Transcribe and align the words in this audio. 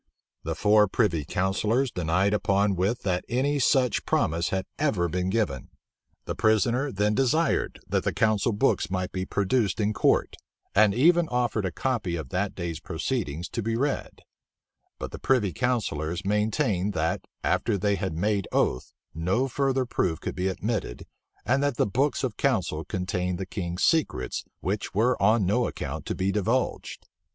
The 0.41 0.55
four 0.55 0.87
privy 0.87 1.23
counsellors 1.25 1.91
denied 1.91 2.33
upon 2.33 2.75
with 2.75 3.03
that 3.03 3.23
any 3.29 3.59
such 3.59 4.03
promise 4.03 4.49
had 4.49 4.65
ever 4.79 5.07
been 5.07 5.29
given. 5.29 5.69
The 6.25 6.33
prisoner 6.33 6.91
then 6.91 7.13
desired 7.13 7.79
that 7.87 8.03
the 8.03 8.11
council 8.11 8.51
books 8.51 8.89
might 8.89 9.11
be 9.11 9.25
produced 9.27 9.79
in 9.79 9.93
court, 9.93 10.37
and 10.73 10.95
even 10.95 11.29
offered 11.29 11.65
a 11.67 11.71
copy 11.71 12.15
of 12.15 12.29
that 12.29 12.55
day's 12.55 12.79
proceedings 12.79 13.47
to 13.49 13.61
be 13.61 13.75
read; 13.75 14.21
but 14.97 15.11
the 15.11 15.19
privy 15.19 15.53
counsellors 15.53 16.25
maintained, 16.25 16.93
that, 16.93 17.21
after 17.43 17.77
they 17.77 17.93
had 17.93 18.15
made 18.15 18.47
oath, 18.51 18.93
no 19.13 19.47
further 19.47 19.85
proof 19.85 20.19
could 20.19 20.33
be 20.35 20.47
admitted, 20.47 21.05
and 21.45 21.61
that 21.61 21.77
the 21.77 21.85
books 21.85 22.23
of 22.23 22.37
council 22.37 22.83
contained 22.83 23.37
the 23.37 23.45
king's 23.45 23.83
secrets, 23.83 24.45
which 24.61 24.95
were 24.95 25.15
on 25.21 25.45
no 25.45 25.67
account 25.67 26.07
to 26.07 26.15
be 26.15 26.31
divulged. 26.31 27.07